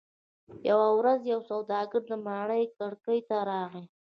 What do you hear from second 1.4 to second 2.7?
سوداګر د ماڼۍ